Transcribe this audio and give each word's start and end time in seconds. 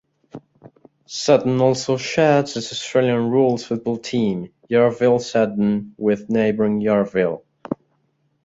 Seddon 1.05 1.61
also 1.61 1.95
shares 1.95 2.57
its 2.57 2.71
Australian 2.71 3.29
Rules 3.29 3.63
football 3.63 3.99
team, 3.99 4.51
Yarraville-Seddon, 4.67 5.93
with 5.95 6.27
neighbouring 6.27 6.81
Yarraville. 6.81 7.43